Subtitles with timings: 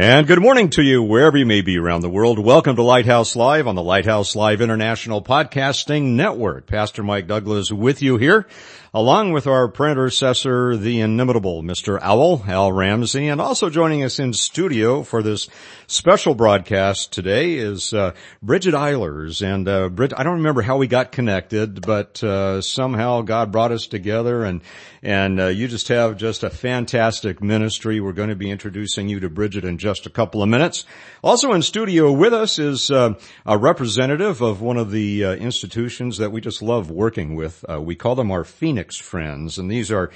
[0.00, 2.38] And good morning to you wherever you may be around the world.
[2.38, 6.68] Welcome to Lighthouse Live on the Lighthouse Live International Podcasting Network.
[6.68, 8.46] Pastor Mike Douglas with you here,
[8.94, 11.98] along with our predecessor, the inimitable Mr.
[12.00, 15.48] Owl, Al Ramsey, and also joining us in studio for this
[15.88, 19.44] special broadcast today is uh, Bridgette Eilers.
[19.44, 23.72] And uh, Brit, I don't remember how we got connected, but uh, somehow God brought
[23.72, 24.60] us together, and
[25.02, 28.00] and uh, you just have just a fantastic ministry.
[28.00, 30.84] We're going to be introducing you to Bridgette in just a couple of minutes.
[31.22, 33.14] Also in studio with us is uh,
[33.46, 37.64] a representative of one of the uh, institutions that we just love working with.
[37.80, 40.10] we call them our Phoenix friends, and these are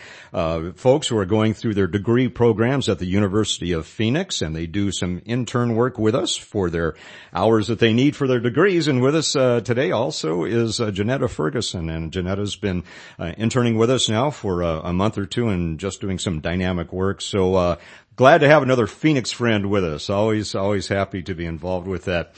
[0.77, 4.67] folks who are going through their degree programs at the University of Phoenix, and they
[4.67, 6.95] do some intern work with us for their
[7.33, 8.89] hours that they need for their degrees.
[8.89, 12.85] And with us uh, today also is uh, Janetta Ferguson, and Janetta's been
[13.19, 16.41] uh, interning with us now for uh, a month or two and just doing some
[16.41, 17.21] dynamic work.
[17.21, 17.77] So uh,
[18.17, 20.11] glad to have another Phoenix friend with us.
[20.11, 22.35] Always, always happy to be involved with that.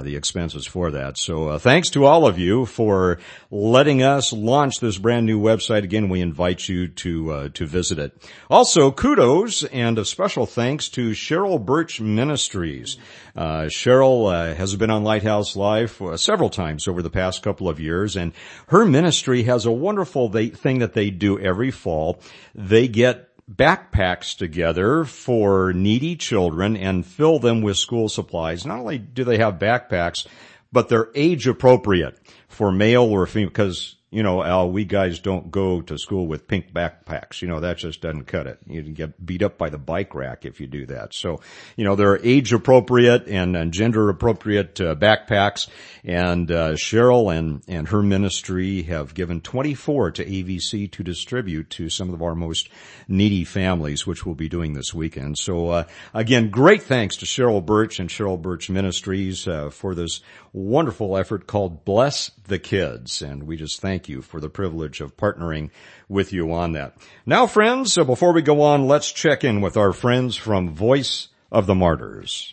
[0.03, 1.17] the expenses for that.
[1.17, 3.19] So thanks to all of you for
[3.51, 5.85] letting us launch this brand brand new website.
[5.85, 8.13] Again, we invite you to uh, to visit it.
[8.51, 12.99] Also, kudos and a special thanks to Cheryl Birch Ministries.
[13.35, 17.81] Uh, Cheryl uh, has been on Lighthouse Live several times over the past couple of
[17.81, 18.33] years, and
[18.69, 22.21] her ministry has a wonderful they, thing that they do every fall.
[22.55, 28.65] They get backpacks together for needy children and fill them with school supplies.
[28.65, 30.27] Not only do they have backpacks,
[30.73, 32.19] but they're age appropriate
[32.49, 36.47] for male or female because you know, Al, we guys don't go to school with
[36.47, 37.43] pink backpacks.
[37.43, 38.61] You know, that just doesn't cut it.
[38.65, 41.13] You can get beat up by the bike rack if you do that.
[41.13, 41.41] So,
[41.77, 45.67] you know, there are age appropriate and, and gender appropriate uh, backpacks
[46.05, 51.89] and uh, Cheryl and, and her ministry have given 24 to AVC to distribute to
[51.89, 52.69] some of our most
[53.09, 55.39] needy families, which we'll be doing this weekend.
[55.39, 60.21] So, uh, again, great thanks to Cheryl Birch and Cheryl Birch Ministries uh, for this
[60.53, 63.23] wonderful effort called Bless the Kids.
[63.23, 65.71] And we just thank thank you for the privilege of partnering
[66.11, 66.95] with you on that.
[67.25, 71.29] Now friends, so before we go on, let's check in with our friends from Voice
[71.51, 72.53] of the Martyrs.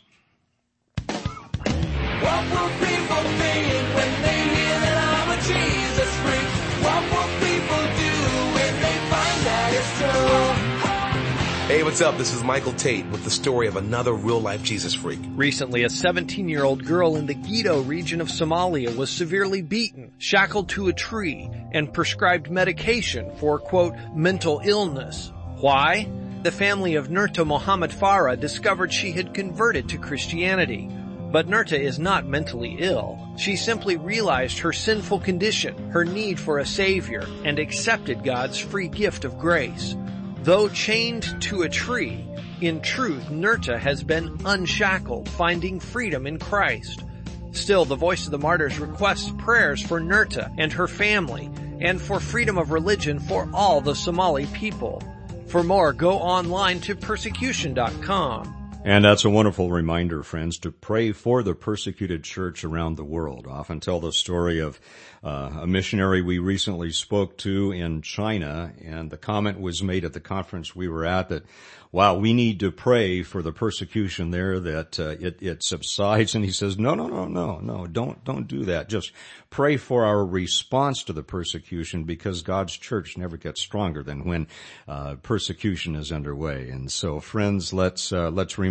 [11.92, 12.18] What's up?
[12.18, 15.20] This is Michael Tate with the story of another real life Jesus freak.
[15.36, 20.14] Recently, a 17 year old girl in the Gedo region of Somalia was severely beaten,
[20.18, 25.34] shackled to a tree, and prescribed medication for quote, mental illness.
[25.58, 26.10] Why?
[26.44, 30.90] The family of Nurta Mohammed Farah discovered she had converted to Christianity.
[31.30, 33.20] But Nurta is not mentally ill.
[33.36, 38.88] She simply realized her sinful condition, her need for a savior, and accepted God's free
[38.88, 39.98] gift of grace.
[40.44, 42.26] Though chained to a tree,
[42.62, 47.04] in truth, Nurta has been unshackled, finding freedom in Christ.
[47.52, 51.50] Still, the Voice of the Martyrs requests prayers for Nurta and her family,
[51.80, 55.04] and for freedom of religion for all the Somali people.
[55.48, 58.61] For more, go online to persecution.com.
[58.83, 63.45] And that's a wonderful reminder, friends, to pray for the persecuted church around the world.
[63.48, 64.81] I often tell the story of
[65.24, 70.13] uh, a missionary we recently spoke to in China, and the comment was made at
[70.13, 71.45] the conference we were at that
[71.92, 76.36] wow, we need to pray for the persecution there that uh, it, it subsides.
[76.36, 78.88] And he says, no, no, no, no, no, don't, don't do that.
[78.88, 79.12] Just
[79.50, 84.48] pray for our response to the persecution because God's church never gets stronger than when
[84.88, 86.69] uh, persecution is underway.
[86.69, 88.70] And so, friends, let's uh, let's remember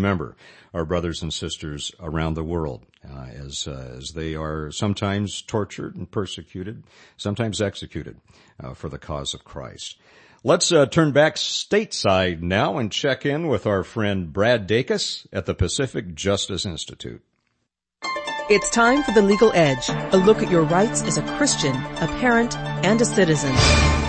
[0.74, 5.96] our brothers and sisters around the world uh, as uh, as they are sometimes tortured
[5.96, 6.84] and persecuted,
[7.16, 8.20] sometimes executed
[8.62, 9.98] uh, for the cause of Christ.
[10.42, 15.44] Let's uh, turn back stateside now and check in with our friend Brad Dacus at
[15.46, 17.22] the Pacific Justice Institute.
[18.48, 22.08] It's time for the legal edge, a look at your rights as a Christian, a
[22.18, 23.52] parent, and a citizen.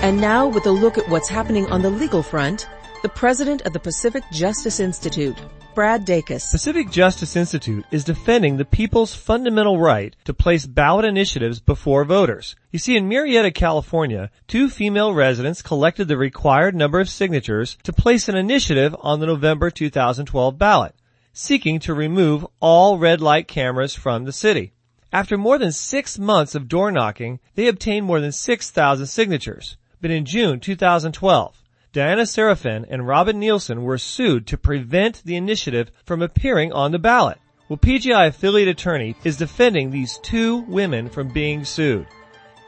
[0.02, 2.68] And now with a look at what's happening on the legal front,
[3.04, 5.38] the president of the Pacific Justice Institute,
[5.74, 6.52] Brad Dacus.
[6.52, 12.56] Pacific Justice Institute is defending the people's fundamental right to place ballot initiatives before voters.
[12.72, 17.94] You see, in Murrieta, California, two female residents collected the required number of signatures to
[17.94, 20.94] place an initiative on the November 2012 ballot,
[21.32, 24.74] seeking to remove all red light cameras from the city.
[25.14, 29.78] After more than six months of door knocking, they obtained more than 6,000 signatures.
[30.02, 31.61] But in June 2012,
[31.94, 37.00] Diana Serafin and Robin Nielsen were sued to prevent the initiative from appearing on the
[37.00, 37.38] ballot.
[37.68, 42.08] Well, PJI affiliate attorney is defending these two women from being sued.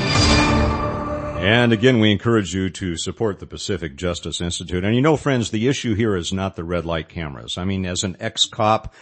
[1.41, 4.83] And again, we encourage you to support the Pacific Justice Institute.
[4.83, 7.59] And you know, friends, the issue here is not the red light cameras.
[7.59, 8.95] I mean, as an ex-cop,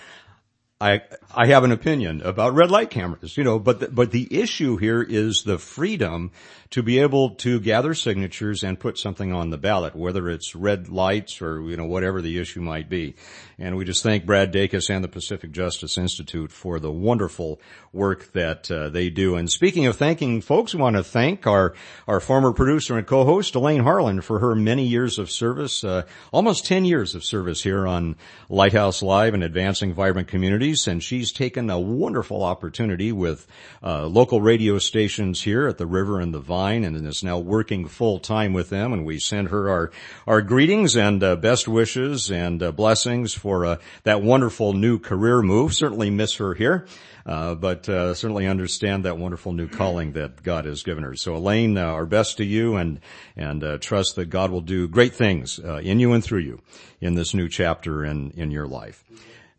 [0.81, 1.01] I
[1.35, 4.77] I have an opinion about red light cameras, you know, but the, but the issue
[4.77, 6.31] here is the freedom
[6.71, 10.87] to be able to gather signatures and put something on the ballot, whether it's red
[10.87, 13.15] lights or, you know, whatever the issue might be.
[13.57, 17.59] And we just thank Brad Dacus and the Pacific Justice Institute for the wonderful
[17.91, 19.35] work that uh, they do.
[19.35, 21.73] And speaking of thanking folks, we want to thank our,
[22.07, 26.67] our former producer and co-host, Elaine Harlan, for her many years of service, uh, almost
[26.67, 28.15] 10 years of service here on
[28.47, 30.87] Lighthouse Live and advancing vibrant communities.
[30.87, 33.47] And she's taken a wonderful opportunity with
[33.81, 37.87] uh, local radio stations here at the river and the Vine and is now working
[37.87, 38.93] full time with them.
[38.93, 39.91] And we send her our,
[40.27, 45.41] our greetings and uh, best wishes and uh, blessings for uh, that wonderful new career
[45.41, 45.73] move.
[45.73, 46.85] Certainly miss her here.
[47.25, 51.15] Uh, but uh, certainly understand that wonderful new calling that God has given her.
[51.15, 52.99] So, Elaine, uh, our best to you, and
[53.35, 56.61] and trust that God will do great things in you and through you
[57.01, 59.03] in this new chapter in in your life.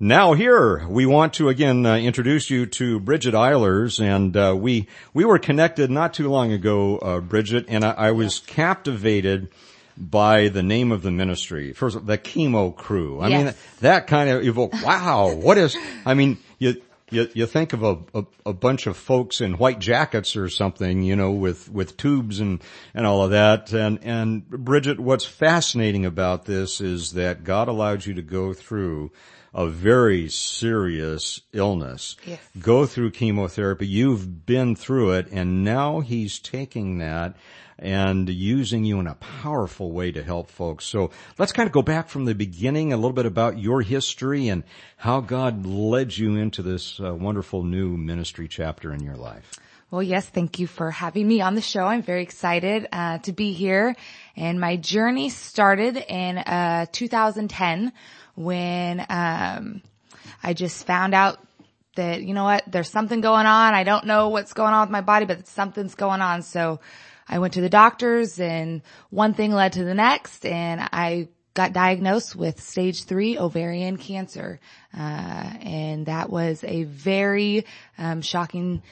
[0.02, 4.88] Now here, we want to again uh, introduce you to Bridgette Eilers, and uh, we
[5.12, 9.50] we were connected not too long ago, uh, Bridgette, and I, I, was captivated
[9.98, 11.74] by the name of the ministry.
[11.74, 13.20] First, the Chemo Crew.
[13.20, 13.44] I yes.
[13.44, 14.72] mean, that kind of evoke.
[14.82, 15.76] Wow, what is?
[16.06, 16.80] I mean, you.
[17.12, 21.02] You, you think of a, a, a bunch of folks in white jackets or something,
[21.02, 22.62] you know, with, with tubes and,
[22.94, 23.72] and all of that.
[23.72, 29.10] And, and Bridgette, what's fascinating about this is that God allowed you to go through
[29.52, 32.40] a very serious illness, yes.
[32.60, 33.86] go through chemotherapy.
[33.86, 37.36] You've been through it and now he's taking that
[37.80, 40.84] and using you in a powerful way to help folks.
[40.84, 44.48] So let's kind of go back from the beginning, a little bit about your history
[44.48, 44.64] and
[44.98, 49.58] how God led you into this uh, wonderful new ministry chapter in your life.
[49.90, 51.84] Well, yes, thank you for having me on the show.
[51.84, 53.96] I'm very excited uh, to be here.
[54.36, 57.92] And my journey started in uh, 2010
[58.34, 59.82] when um,
[60.42, 61.38] I just found out
[61.96, 63.74] that you know what, there's something going on.
[63.74, 66.42] I don't know what's going on with my body, but something's going on.
[66.42, 66.80] So
[67.28, 71.72] I went to the doctors, and one thing led to the next, and I got
[71.72, 74.60] diagnosed with stage three ovarian cancer,
[74.96, 77.66] uh, and that was a very
[77.98, 78.82] um, shocking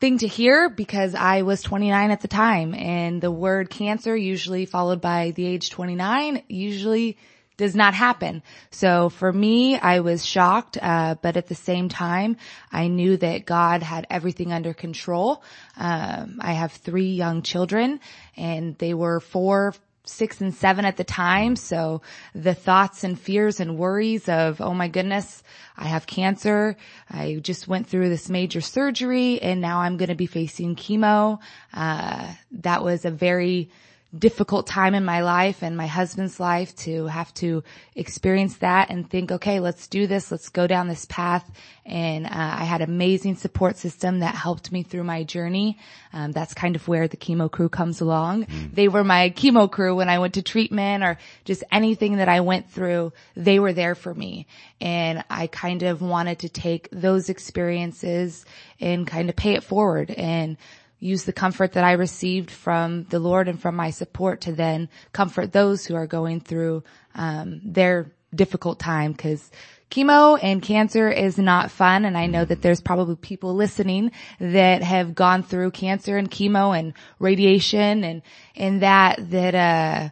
[0.00, 4.64] thing to hear because I was 29 at the time and the word cancer usually
[4.64, 7.18] followed by the age 29 usually
[7.60, 8.42] does not happen.
[8.70, 12.38] So for me, I was shocked, uh, but at the same time,
[12.72, 15.42] I knew that God had everything under control.
[15.76, 18.00] Um, I have three young children
[18.34, 19.74] and they were four,
[20.04, 21.54] six and seven at the time.
[21.54, 22.00] So
[22.34, 25.42] the thoughts and fears and worries of, oh my goodness,
[25.76, 26.78] I have cancer.
[27.10, 31.40] I just went through this major surgery and now I'm going to be facing chemo.
[31.74, 33.68] Uh, that was a very
[34.16, 37.62] difficult time in my life and my husband's life to have to
[37.94, 40.32] experience that and think, okay, let's do this.
[40.32, 41.48] Let's go down this path.
[41.86, 45.78] And uh, I had amazing support system that helped me through my journey.
[46.12, 48.46] Um, that's kind of where the chemo crew comes along.
[48.46, 48.74] Mm.
[48.74, 52.40] They were my chemo crew when I went to treatment or just anything that I
[52.40, 53.12] went through.
[53.36, 54.46] They were there for me.
[54.80, 58.44] And I kind of wanted to take those experiences
[58.80, 60.56] and kind of pay it forward and
[61.00, 64.88] use the comfort that I received from the Lord and from my support to then
[65.12, 69.50] comfort those who are going through um, their difficult time because
[69.90, 72.04] chemo and cancer is not fun.
[72.04, 76.78] And I know that there's probably people listening that have gone through cancer and chemo
[76.78, 78.22] and radiation and
[78.54, 80.10] and that that uh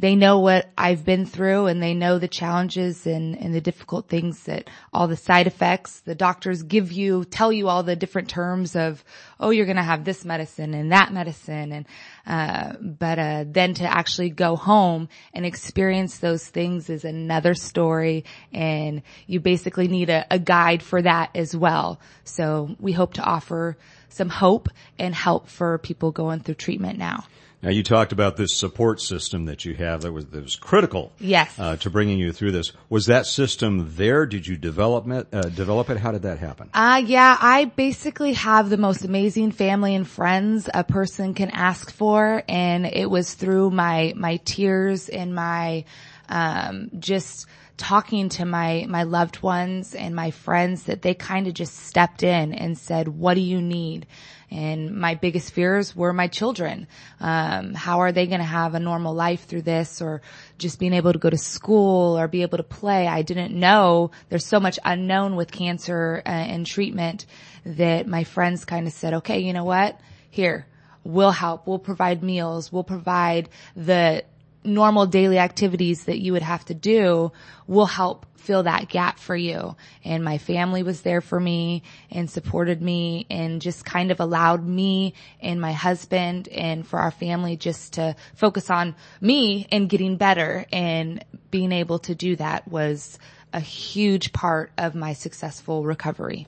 [0.00, 4.08] they know what I've been through and they know the challenges and, and the difficult
[4.08, 8.30] things that all the side effects the doctors give you, tell you all the different
[8.30, 9.04] terms of,
[9.38, 11.72] oh, you're going to have this medicine and that medicine.
[11.72, 11.86] And,
[12.26, 18.24] uh, but, uh, then to actually go home and experience those things is another story.
[18.54, 22.00] And you basically need a, a guide for that as well.
[22.24, 23.76] So we hope to offer
[24.08, 27.24] some hope and help for people going through treatment now.
[27.62, 31.12] Now you talked about this support system that you have that was, that was critical.
[31.18, 31.58] Yes.
[31.58, 32.72] Uh, to bringing you through this.
[32.88, 34.24] Was that system there?
[34.24, 35.98] Did you develop it, uh, develop it?
[35.98, 36.70] How did that happen?
[36.72, 41.92] Uh, yeah, I basically have the most amazing family and friends a person can ask
[41.92, 42.42] for.
[42.48, 45.84] And it was through my, my tears and my,
[46.28, 51.54] um, just, talking to my, my loved ones and my friends that they kind of
[51.54, 54.06] just stepped in and said, what do you need?
[54.50, 56.88] And my biggest fears were my children.
[57.20, 60.22] Um, how are they going to have a normal life through this or
[60.58, 63.06] just being able to go to school or be able to play?
[63.06, 67.26] I didn't know there's so much unknown with cancer uh, and treatment
[67.64, 70.00] that my friends kind of said, okay, you know what?
[70.30, 70.66] Here,
[71.04, 71.66] we'll help.
[71.66, 72.72] We'll provide meals.
[72.72, 74.24] We'll provide the
[74.64, 77.32] normal daily activities that you would have to do
[77.66, 79.76] will help fill that gap for you.
[80.04, 84.66] And my family was there for me and supported me and just kind of allowed
[84.66, 90.16] me and my husband and for our family just to focus on me and getting
[90.16, 93.18] better and being able to do that was
[93.52, 96.46] a huge part of my successful recovery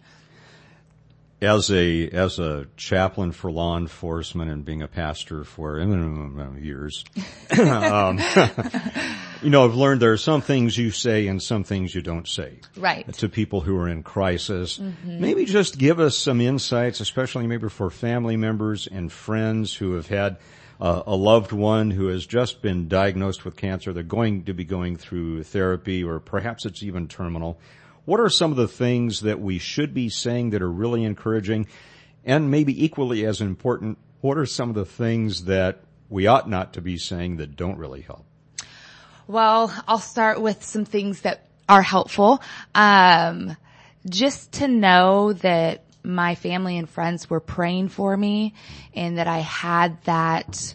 [1.42, 5.78] as a as a chaplain for law enforcement and being a pastor for
[6.61, 7.04] years,
[7.58, 8.18] um,
[9.42, 12.28] you know, I've learned there are some things you say and some things you don't
[12.28, 12.61] say.
[12.76, 13.12] Right.
[13.14, 14.78] To people who are in crisis.
[14.78, 15.20] Mm-hmm.
[15.20, 20.06] Maybe just give us some insights, especially maybe for family members and friends who have
[20.06, 20.38] had
[20.80, 23.92] uh, a loved one who has just been diagnosed with cancer.
[23.92, 27.58] They're going to be going through therapy or perhaps it's even terminal.
[28.04, 31.68] What are some of the things that we should be saying that are really encouraging?
[32.25, 36.75] And maybe equally as important, what are some of the things that we ought not
[36.75, 38.25] to be saying that don't really help?
[39.26, 42.42] Well, I'll start with some things that are helpful.
[42.75, 43.56] Um,
[44.09, 48.54] just to know that my family and friends were praying for me
[48.94, 50.75] and that I had that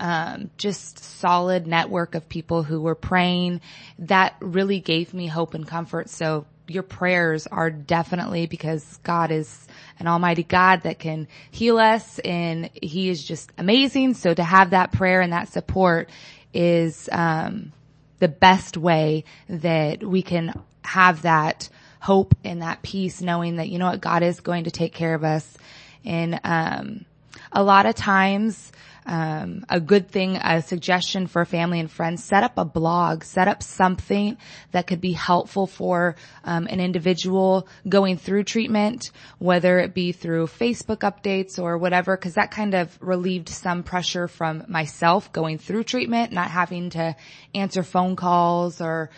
[0.00, 3.60] um, just solid network of people who were praying
[4.00, 6.08] that really gave me hope and comfort.
[6.08, 9.66] So your prayers are definitely because God is
[9.98, 14.14] an almighty God that can heal us and he is just amazing.
[14.14, 16.10] So to have that prayer and that support
[16.54, 17.72] is, um,
[18.18, 21.68] the best way that we can have that
[22.00, 25.14] hope and that peace knowing that, you know what, God is going to take care
[25.14, 25.58] of us.
[26.04, 27.04] And, um,
[27.52, 28.72] a lot of times,
[29.06, 33.48] um, a good thing, a suggestion for family and friends, set up a blog, set
[33.48, 34.36] up something
[34.70, 40.46] that could be helpful for um, an individual going through treatment, whether it be through
[40.46, 45.84] Facebook updates or whatever, because that kind of relieved some pressure from myself going through
[45.84, 47.16] treatment, not having to
[47.54, 49.10] answer phone calls or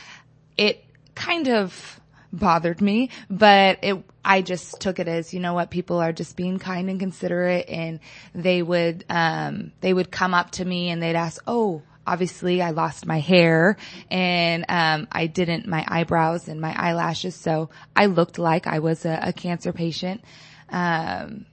[0.57, 0.83] it
[1.14, 2.00] kind of
[2.33, 6.37] bothered me, but it, I just took it as, you know what, people are just
[6.37, 7.99] being kind and considerate and
[8.35, 12.70] they would, um, they would come up to me and they'd ask, oh, obviously I
[12.70, 13.76] lost my hair
[14.10, 17.34] and, um, I didn't, my eyebrows and my eyelashes.
[17.34, 20.22] So I looked like I was a, a cancer patient.
[20.70, 21.46] Um,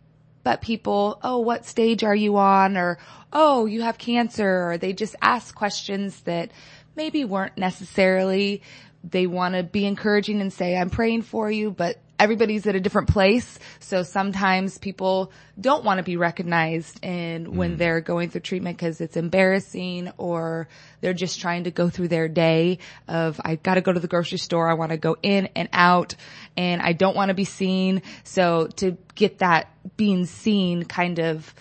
[0.44, 2.78] but people, oh, what stage are you on?
[2.78, 3.00] Or,
[3.34, 4.70] oh, you have cancer.
[4.72, 6.52] Or they just ask questions that
[6.96, 8.62] maybe weren't necessarily,
[9.10, 12.80] they want to be encouraging and say, I'm praying for you, but everybody's at a
[12.80, 13.60] different place.
[13.80, 17.78] So sometimes people don't want to be recognized and when mm.
[17.78, 20.68] they're going through treatment because it's embarrassing or
[21.02, 24.38] they're just trying to go through their day of, I gotta go to the grocery
[24.38, 24.70] store.
[24.70, 26.16] I want to go in and out
[26.56, 28.02] and I don't want to be seen.
[28.24, 31.54] So to get that being seen kind of,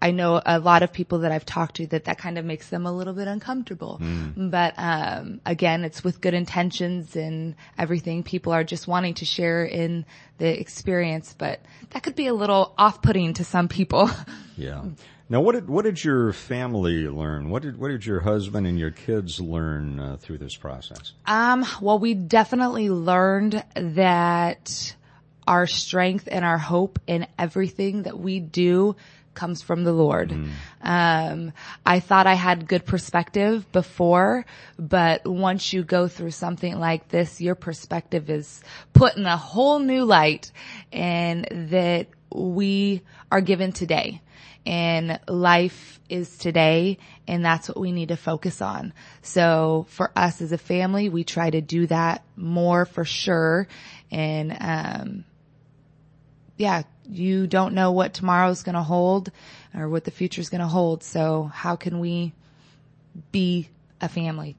[0.00, 2.68] I know a lot of people that I've talked to that that kind of makes
[2.68, 4.00] them a little bit uncomfortable.
[4.36, 8.22] But um, again, it's with good intentions and everything.
[8.22, 10.04] People are just wanting to share in
[10.38, 14.10] the experience, but that could be a little off-putting to some people.
[14.56, 14.82] Yeah.
[15.28, 17.48] Now, what did what did your family learn?
[17.48, 21.12] What did what did your husband and your kids learn uh, through this process?
[21.26, 24.96] Um, well, we definitely learned that
[25.46, 28.96] our strength and our hope in everything that we do
[29.38, 30.32] comes from the Lord.
[30.82, 31.52] Um,
[31.86, 34.44] I thought I had good perspective before,
[34.78, 38.60] but once you go through something like this, your perspective is
[38.92, 40.50] put in a whole new light
[40.92, 44.20] and that we are given today
[44.66, 46.98] and life is today
[47.28, 48.92] and that's what we need to focus on.
[49.22, 53.68] So for us as a family, we try to do that more for sure.
[54.10, 55.24] And, um,
[56.58, 59.30] yeah, you don't know what tomorrow's going to hold
[59.74, 61.02] or what the future's going to hold.
[61.02, 62.34] So how can we
[63.32, 63.68] be
[64.00, 64.56] a family?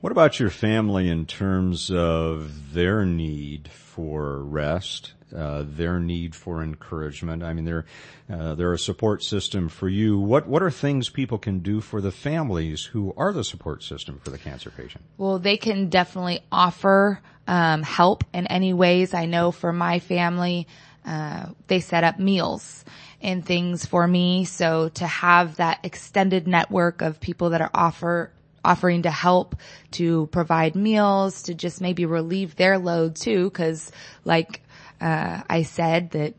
[0.00, 6.62] What about your family in terms of their need for rest, uh, their need for
[6.62, 7.42] encouragement?
[7.42, 7.84] I mean, they're
[8.30, 10.16] uh, they're a support system for you.
[10.16, 14.20] What what are things people can do for the families who are the support system
[14.22, 15.02] for the cancer patient?
[15.16, 19.14] Well, they can definitely offer um, help in any ways.
[19.14, 20.68] I know for my family,
[21.08, 22.84] uh, they set up meals
[23.22, 24.44] and things for me.
[24.44, 28.30] So to have that extended network of people that are offer
[28.64, 29.56] offering to help
[29.92, 33.90] to provide meals to just maybe relieve their load too, because
[34.24, 34.60] like
[35.00, 36.34] uh, I said that.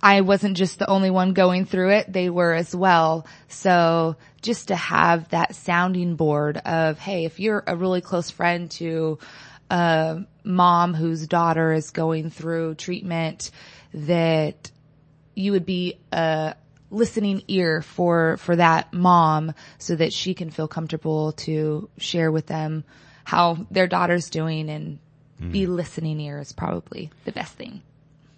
[0.00, 2.12] I wasn't just the only one going through it.
[2.12, 3.26] They were as well.
[3.48, 8.70] So just to have that sounding board of, hey, if you're a really close friend
[8.78, 9.18] to
[9.70, 13.50] a mom whose daughter is going through treatment,
[13.92, 14.70] that
[15.34, 16.54] you would be a
[16.90, 22.46] listening ear for, for that mom so that she can feel comfortable to share with
[22.46, 22.84] them
[23.24, 24.98] how their daughter's doing and
[25.38, 25.52] hmm.
[25.52, 27.82] be listening ear is probably the best thing.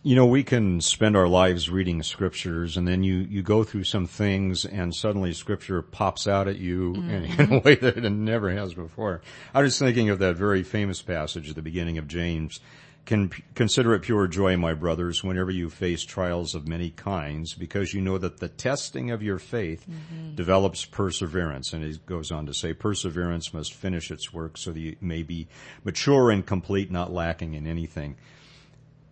[0.02, 3.84] You know, we can spend our lives reading scriptures and then you, you go through
[3.84, 7.58] some things and suddenly scripture pops out at you in, in a mm-hmm.
[7.58, 9.20] way that it never has before.
[9.54, 12.60] I was thinking of that very famous passage at the beginning of James.
[13.06, 17.92] Can consider it pure joy, my brothers, whenever you face trials of many kinds, because
[17.92, 20.36] you know that the testing of your faith mm-hmm.
[20.36, 21.72] develops perseverance.
[21.72, 25.24] And he goes on to say, perseverance must finish its work so that you may
[25.24, 25.48] be
[25.82, 28.16] mature and complete, not lacking in anything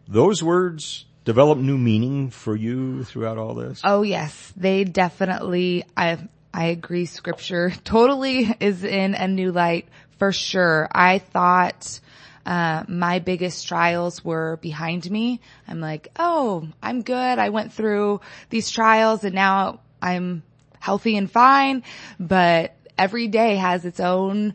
[0.08, 3.82] those words develop new meaning for you throughout all this?
[3.84, 6.18] Oh yes, they definitely, I,
[6.52, 9.86] I agree scripture totally is in a new light
[10.18, 10.88] for sure.
[10.90, 12.00] I thought,
[12.46, 15.40] uh, my biggest trials were behind me.
[15.66, 17.38] I'm like, oh, I'm good.
[17.38, 18.20] I went through
[18.50, 20.42] these trials and now I'm
[20.80, 21.82] healthy and fine.
[22.18, 24.54] But every day has its own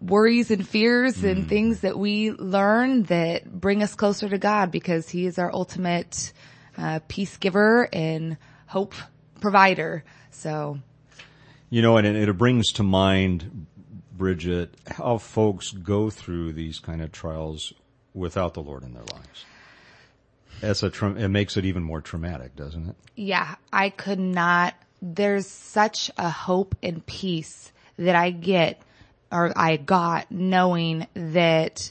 [0.00, 1.30] worries and fears mm.
[1.30, 5.52] and things that we learn that bring us closer to God because He is our
[5.52, 6.32] ultimate
[6.76, 8.94] uh, peace giver and hope
[9.40, 10.04] provider.
[10.30, 10.78] So,
[11.70, 13.66] you know, and it, it brings to mind,
[14.16, 17.72] Bridgette, how folks go through these kind of trials
[18.12, 19.44] without the Lord in their lives.
[20.60, 22.96] That's a tra- it makes it even more traumatic, doesn't it?
[23.16, 24.74] Yeah, I could not.
[25.02, 28.80] There's such a hope and peace that I get
[29.30, 31.90] or I got knowing that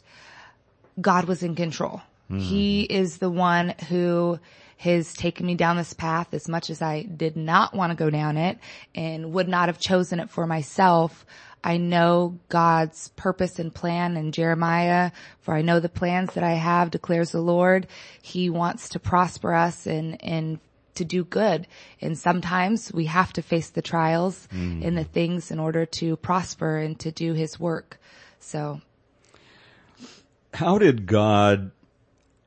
[0.99, 2.01] God was in control.
[2.34, 2.41] Mm.
[2.41, 4.39] He is the one who
[4.78, 8.10] has taken me down this path as much as I did not want to go
[8.10, 8.58] down it
[8.93, 11.26] and would not have chosen it for myself.
[11.63, 16.54] I know God's purpose and plan in Jeremiah, for I know the plans that I
[16.54, 17.88] have, declares the Lord.
[18.22, 20.60] He wants to prosper us and, and
[20.96, 21.65] to do good.
[22.02, 24.86] And sometimes we have to face the trials mm.
[24.86, 28.00] and the things in order to prosper and to do his work.
[28.39, 28.82] So.
[30.54, 31.72] How did God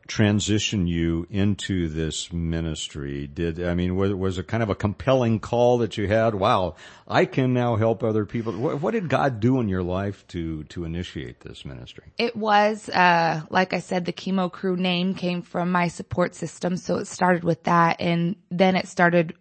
[0.06, 3.26] transition you into this ministry?
[3.26, 6.34] Did, I mean, was, was it kind of a compelling call that you had?
[6.34, 8.52] Wow, I can now help other people.
[8.52, 12.04] What, what did God do in your life to, to initiate this ministry?
[12.18, 16.76] It was, uh, like I said, the chemo crew name came from my support system.
[16.76, 18.00] So it started with that.
[18.00, 19.34] And then it started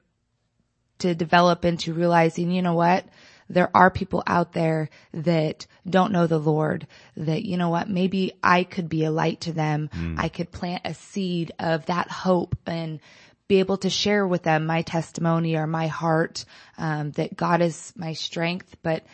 [1.00, 3.06] to develop into realizing, you know what?
[3.50, 8.34] There are people out there that don't know the Lord that, you know what, maybe
[8.42, 9.90] I could be a light to them.
[9.94, 10.20] Mm.
[10.20, 13.00] I could plant a seed of that hope and
[13.48, 16.46] be able to share with them my testimony or my heart,
[16.78, 19.06] um, that God is my strength, but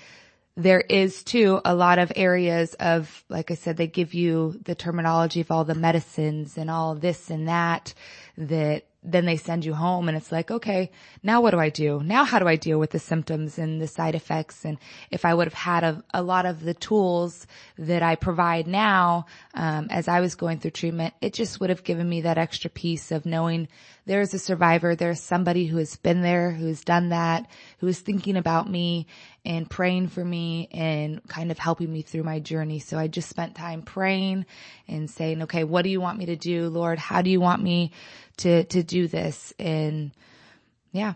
[0.55, 4.75] there is too a lot of areas of, like I said, they give you the
[4.75, 7.93] terminology of all the medicines and all this and that,
[8.37, 10.91] that then they send you home and it's like, okay,
[11.23, 12.01] now what do I do?
[12.03, 14.63] Now how do I deal with the symptoms and the side effects?
[14.63, 14.77] And
[15.09, 17.47] if I would have had a, a lot of the tools
[17.79, 21.83] that I provide now, um, as I was going through treatment, it just would have
[21.83, 23.67] given me that extra piece of knowing
[24.05, 27.47] there's a survivor, there's somebody who has been there, who's done that,
[27.79, 29.07] who is thinking about me
[29.43, 32.79] and praying for me and kind of helping me through my journey.
[32.79, 34.45] So I just spent time praying
[34.87, 36.99] and saying, okay, what do you want me to do, Lord?
[36.99, 37.91] How do you want me
[38.37, 39.53] to, to do this?
[39.57, 40.11] And
[40.91, 41.13] yeah.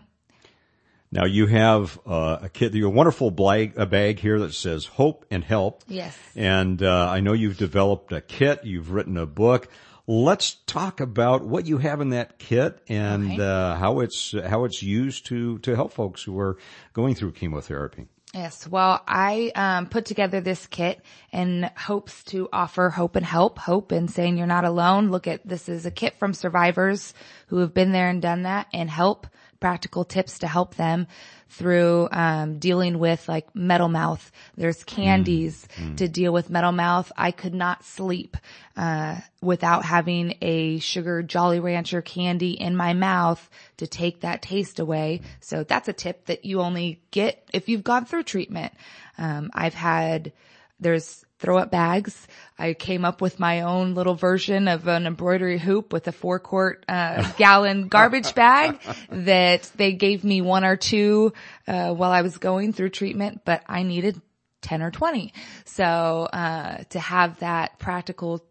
[1.12, 5.24] Now you have uh, a kit, your wonderful bag, a bag here that says hope
[5.30, 5.84] and help.
[5.86, 6.18] Yes.
[6.34, 8.64] And uh, I know you've developed a kit.
[8.64, 9.68] You've written a book.
[10.08, 13.42] Let's talk about what you have in that kit and okay.
[13.42, 16.58] uh, how it's how it's used to to help folks who are
[16.92, 18.06] going through chemotherapy.
[18.34, 18.66] Yes.
[18.66, 21.00] Well, I um, put together this kit
[21.32, 25.10] in hopes to offer hope and help, hope and saying you're not alone.
[25.10, 27.14] Look at this is a kit from survivors
[27.46, 29.26] who have been there and done that and help
[29.60, 31.06] practical tips to help them
[31.48, 34.32] through um, dealing with like metal mouth.
[34.56, 35.96] There's candies mm, mm.
[35.98, 37.10] to deal with metal mouth.
[37.16, 38.36] I could not sleep
[38.76, 44.80] uh, without having a sugar Jolly Rancher candy in my mouth to take that taste
[44.80, 45.20] away.
[45.40, 48.72] So that's a tip that you only get if you've gone through treatment.
[49.18, 50.32] Um, I've had
[50.80, 52.26] there's throw up bags.
[52.58, 56.38] I came up with my own little version of an embroidery hoop with a four
[56.38, 61.32] quart uh, gallon garbage bag that they gave me one or two
[61.68, 64.20] uh, while I was going through treatment, but I needed
[64.62, 65.32] 10 or 20.
[65.64, 68.44] So uh, to have that practical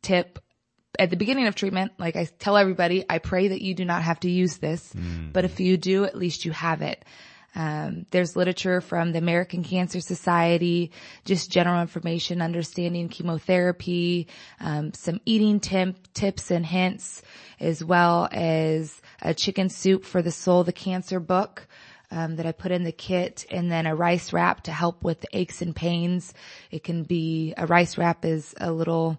[0.00, 0.38] tip
[0.98, 4.02] at the beginning of treatment, like I tell everybody, I pray that you do not
[4.02, 5.32] have to use this, mm.
[5.32, 7.04] but if you do, at least you have it.
[7.54, 10.90] Um, there's literature from the American Cancer Society,
[11.24, 14.28] just general information, understanding chemotherapy,
[14.60, 17.22] um, some eating tip, tips and hints,
[17.60, 21.66] as well as a chicken soup for the soul, the cancer book.
[22.10, 25.24] Um, that I put in the kit and then a rice wrap to help with
[25.32, 26.34] aches and pains.
[26.70, 29.18] It can be, a rice wrap is a little,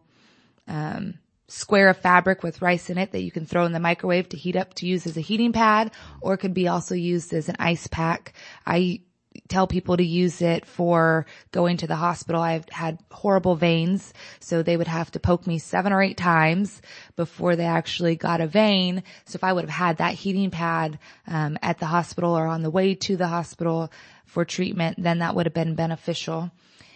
[0.68, 1.16] um,
[1.54, 4.38] square of fabric with rice in it that you can throw in the microwave to
[4.38, 7.48] heat up to use as a heating pad or it could be also used as
[7.48, 8.34] an ice pack.
[8.66, 9.02] I
[9.48, 12.42] tell people to use it for going to the hospital.
[12.42, 16.82] I've had horrible veins, so they would have to poke me seven or eight times
[17.16, 19.04] before they actually got a vein.
[19.26, 22.64] So if I would have had that heating pad um, at the hospital or on
[22.64, 23.92] the way to the hospital
[24.26, 26.52] for treatment, then that would have been beneficial.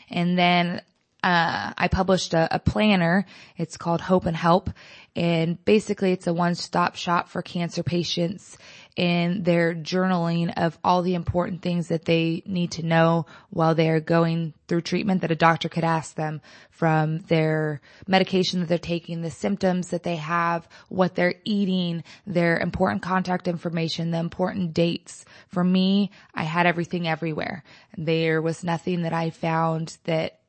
[0.09, 0.81] And then
[1.23, 3.25] uh, I published a, a, planner.
[3.57, 4.69] It's called Hope and Help.
[5.15, 8.55] And basically it's a one-stop shop for cancer patients
[8.95, 13.99] in their journaling of all the important things that they need to know while they're
[13.99, 19.21] going through treatment that a doctor could ask them from their medication that they're taking,
[19.21, 25.25] the symptoms that they have, what they're eating, their important contact information, the important dates.
[25.47, 27.63] For me, I had everything everywhere.
[27.97, 30.39] There was nothing that I found that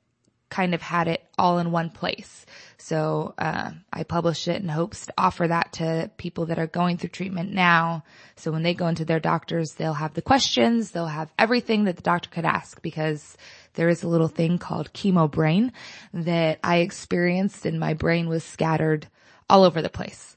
[0.51, 2.47] kind of had it all in one place.
[2.79, 6.97] So uh, I published it in hopes to offer that to people that are going
[6.97, 8.05] through treatment now.
[8.37, 11.97] So when they go into their doctors, they'll have the questions, they'll have everything that
[11.97, 13.37] the doctor could ask because
[13.75, 15.73] there is a little thing called chemo brain
[16.15, 19.07] that I experienced and my brain was scattered
[19.51, 20.37] all over the place.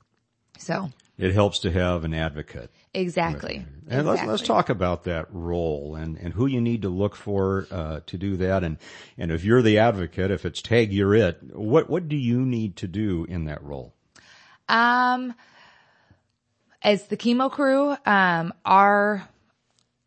[0.58, 2.72] So it helps to have an advocate.
[2.94, 3.66] Exactly.
[3.88, 4.10] And exactly.
[4.10, 8.02] let's let's talk about that role and and who you need to look for uh,
[8.06, 8.64] to do that.
[8.64, 8.78] And
[9.18, 12.76] and if you're the advocate, if it's tag you're it, what what do you need
[12.78, 13.94] to do in that role?
[14.68, 15.34] Um,
[16.82, 19.28] as the chemo crew, um, our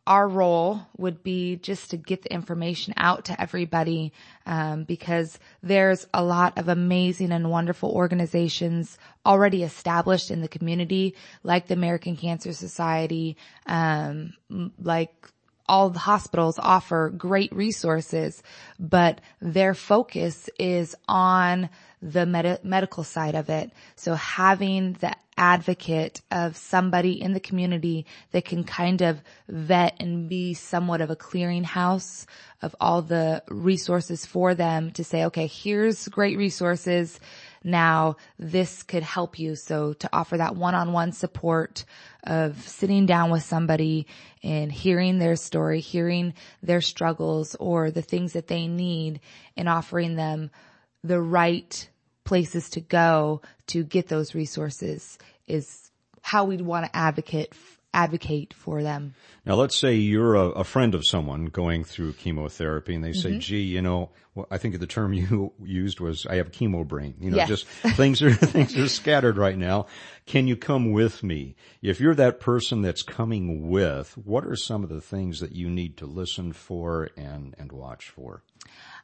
[0.07, 4.13] our role would be just to get the information out to everybody
[4.47, 11.15] um, because there's a lot of amazing and wonderful organizations already established in the community,
[11.43, 13.37] like the American Cancer Society,
[13.67, 14.35] um,
[14.79, 15.31] like
[15.67, 18.43] all the hospitals offer great resources,
[18.79, 21.71] but their focus is on
[22.03, 23.71] the med- medical side of it.
[23.97, 30.29] So having the advocate of somebody in the community that can kind of vet and
[30.29, 32.27] be somewhat of a clearinghouse
[32.63, 37.19] of all the resources for them to say, okay, here's great resources.
[37.65, 39.57] Now this could help you.
[39.57, 41.85] So to offer that one-on-one support
[42.23, 44.07] of sitting down with somebody
[44.43, 49.21] and hearing their story, hearing their struggles or the things that they need
[49.57, 50.51] and offering them
[51.03, 51.89] the right
[52.25, 55.91] places to go to get those resources is
[56.23, 57.55] how we'd want to advocate
[57.95, 59.15] advocate for them.
[59.47, 63.31] Now let's say you're a, a friend of someone going through chemotherapy and they say,
[63.31, 63.39] mm-hmm.
[63.39, 67.15] gee, you know, well, I think the term you used was, I have chemo brain.
[67.21, 67.49] You know, yes.
[67.49, 69.87] just things are, things are scattered right now.
[70.27, 71.57] Can you come with me?
[71.81, 75.71] If you're that person that's coming with, what are some of the things that you
[75.71, 78.43] need to listen for and, and watch for?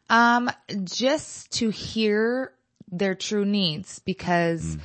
[0.08, 0.50] Um,
[0.82, 2.52] just to hear
[2.90, 4.80] their true needs because mm.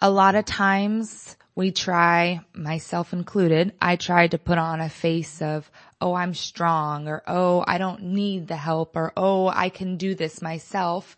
[0.00, 5.42] a lot of times we try, myself included, I try to put on a face
[5.42, 5.68] of,
[6.00, 10.14] oh, I'm strong or, oh, I don't need the help or, oh, I can do
[10.14, 11.16] this myself.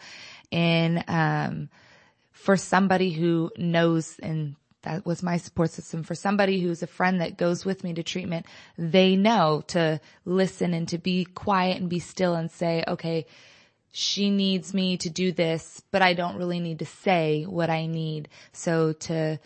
[0.50, 1.68] And, um,
[2.32, 7.20] for somebody who knows and that was my support system for somebody who's a friend
[7.20, 8.46] that goes with me to treatment.
[8.78, 13.26] They know to listen and to be quiet and be still and say, okay,
[13.92, 17.84] she needs me to do this, but I don't really need to say what I
[17.84, 18.30] need.
[18.52, 19.38] So to,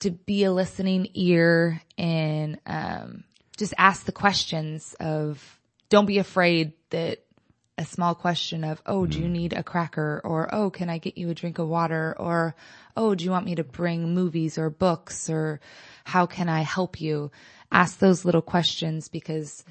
[0.00, 3.24] to be a listening ear and, um,
[3.56, 7.20] just ask the questions of don't be afraid that
[7.78, 9.32] a small question of, oh, do you mm.
[9.32, 10.20] need a cracker?
[10.24, 12.14] Or, oh, can I get you a drink of water?
[12.18, 12.54] Or,
[12.96, 15.28] oh, do you want me to bring movies or books?
[15.28, 15.60] Or
[16.04, 17.30] how can I help you?
[17.70, 19.64] Ask those little questions because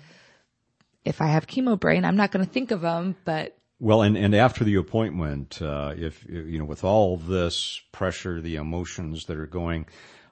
[1.03, 4.17] if I have chemo brain, I'm not going to think of them, but well, and,
[4.17, 9.37] and after the appointment, uh, if, you know, with all this pressure, the emotions that
[9.37, 9.87] are going,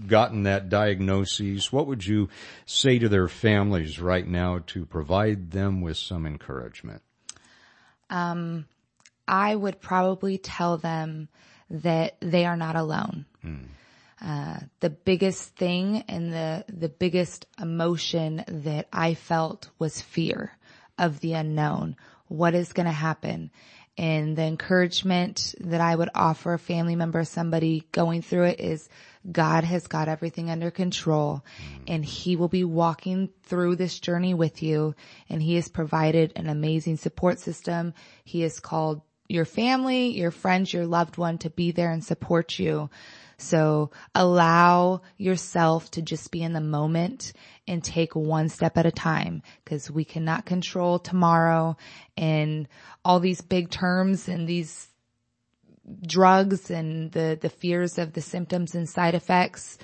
[0.07, 1.71] gotten that diagnosis?
[1.71, 2.29] What would you
[2.65, 7.01] say to their families right now to provide them with some encouragement?
[8.09, 8.65] Um,
[9.27, 11.29] I would probably tell them
[11.69, 13.25] that they are not alone.
[14.21, 20.55] Uh, the biggest thing and the, the biggest emotion that I felt was fear
[20.99, 21.95] of the unknown.
[22.27, 23.49] What is going to happen?
[23.97, 28.89] And the encouragement that I would offer a family member, somebody going through it is
[29.29, 31.43] God has got everything under control
[31.87, 34.95] and he will be walking through this journey with you
[35.29, 37.93] and he has provided an amazing support system.
[38.23, 42.59] He has called your family, your friends, your loved one to be there and support
[42.59, 42.89] you.
[43.41, 47.33] So allow yourself to just be in the moment
[47.67, 51.77] and take one step at a time because we cannot control tomorrow
[52.15, 52.67] and
[53.03, 54.87] all these big terms and these
[56.05, 59.77] drugs and the, the fears of the symptoms and side effects.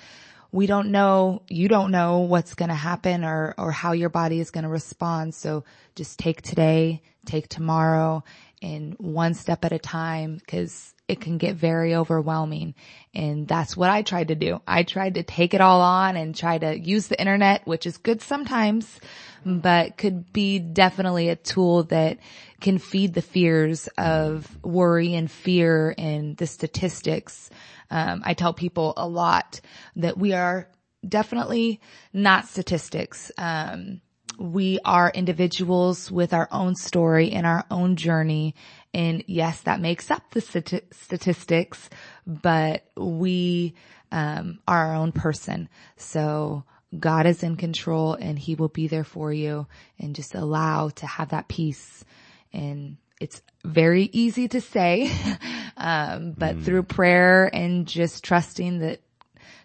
[0.50, 4.40] We don't know, you don't know what's going to happen or, or how your body
[4.40, 5.34] is going to respond.
[5.34, 8.24] So just take today, take tomorrow
[8.62, 12.74] and one step at a time because it can get very overwhelming.
[13.14, 14.60] And that's what I tried to do.
[14.66, 17.96] I tried to take it all on and try to use the internet, which is
[17.96, 19.00] good sometimes,
[19.44, 22.18] but could be definitely a tool that
[22.60, 27.48] can feed the fears of worry and fear and the statistics.
[27.90, 29.60] Um, I tell people a lot
[29.96, 30.68] that we are
[31.08, 31.80] definitely
[32.12, 33.32] not statistics.
[33.38, 34.02] Um,
[34.38, 38.54] we are individuals with our own story and our own journey.
[38.94, 41.90] And yes, that makes up the stati- statistics,
[42.26, 43.74] but we
[44.12, 45.68] um, are our own person.
[45.96, 46.64] So
[46.98, 49.66] God is in control and he will be there for you
[49.98, 52.04] and just allow to have that peace.
[52.52, 55.10] And it's very easy to say,
[55.76, 59.00] um, but through prayer and just trusting that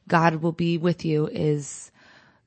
[0.08, 1.92] God will be with you is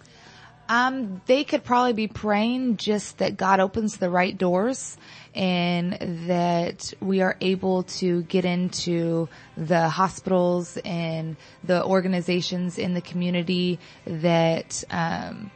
[0.67, 4.97] Um, they could probably be praying just that God opens the right doors
[5.33, 5.93] and
[6.27, 13.79] that we are able to get into the hospitals and the organizations in the community
[14.05, 15.49] that, um,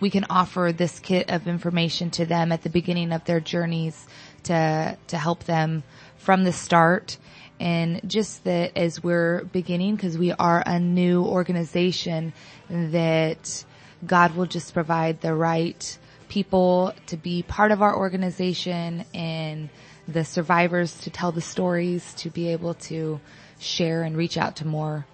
[0.00, 4.08] we can offer this kit of information to them at the beginning of their journeys
[4.44, 5.82] to, to help them
[6.16, 7.18] from the start.
[7.60, 12.32] And just that as we're beginning, cause we are a new organization
[12.68, 13.64] that,
[14.06, 19.68] God will just provide the right people to be part of our organization and
[20.08, 23.20] the survivors to tell the stories to be able to
[23.60, 25.06] share and reach out to more